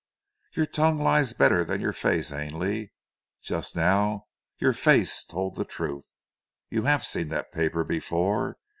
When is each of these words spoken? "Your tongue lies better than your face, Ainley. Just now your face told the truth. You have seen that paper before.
"Your 0.55 0.65
tongue 0.65 0.97
lies 0.97 1.33
better 1.33 1.63
than 1.63 1.79
your 1.79 1.93
face, 1.93 2.31
Ainley. 2.31 2.91
Just 3.43 3.75
now 3.75 4.25
your 4.57 4.73
face 4.73 5.23
told 5.23 5.53
the 5.53 5.63
truth. 5.63 6.15
You 6.71 6.85
have 6.85 7.05
seen 7.05 7.29
that 7.29 7.51
paper 7.51 7.83
before. 7.83 8.57